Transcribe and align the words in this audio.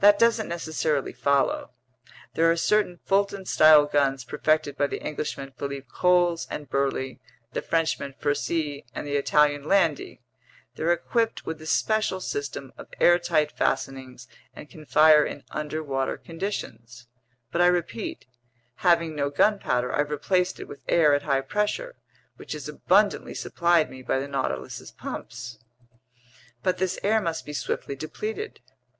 "That 0.00 0.18
doesn't 0.18 0.48
necessarily 0.48 1.12
follow. 1.12 1.70
There 2.34 2.50
are 2.50 2.56
certain 2.56 2.98
Fulton 3.04 3.44
style 3.46 3.86
guns 3.86 4.24
perfected 4.24 4.76
by 4.76 4.88
the 4.88 5.00
Englishmen 5.00 5.52
Philippe 5.56 5.86
Coles 5.92 6.48
and 6.50 6.68
Burley, 6.68 7.20
the 7.52 7.62
Frenchman 7.62 8.14
Furcy, 8.20 8.84
and 8.96 9.06
the 9.06 9.14
Italian 9.14 9.62
Landi; 9.62 10.20
they're 10.74 10.92
equipped 10.92 11.46
with 11.46 11.62
a 11.62 11.66
special 11.66 12.20
system 12.20 12.72
of 12.76 12.88
airtight 12.98 13.52
fastenings 13.52 14.26
and 14.56 14.68
can 14.68 14.84
fire 14.84 15.24
in 15.24 15.44
underwater 15.52 16.16
conditions. 16.16 17.06
But 17.52 17.60
I 17.60 17.66
repeat: 17.68 18.26
having 18.78 19.14
no 19.14 19.30
gunpowder, 19.30 19.94
I've 19.94 20.10
replaced 20.10 20.58
it 20.58 20.66
with 20.66 20.82
air 20.88 21.14
at 21.14 21.22
high 21.22 21.42
pressure, 21.42 21.94
which 22.38 22.56
is 22.56 22.68
abundantly 22.68 23.34
supplied 23.34 23.88
me 23.88 24.02
by 24.02 24.18
the 24.18 24.26
Nautilus's 24.26 24.90
pumps." 24.90 25.60
"But 26.64 26.78
this 26.78 26.98
air 27.04 27.20
must 27.20 27.46
be 27.46 27.52
swiftly 27.52 27.94
depleted." 27.94 28.58